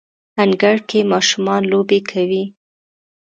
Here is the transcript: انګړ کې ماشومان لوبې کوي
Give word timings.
انګړ 0.43 0.77
کې 0.89 0.99
ماشومان 1.11 1.61
لوبې 1.71 1.99
کوي 2.09 2.43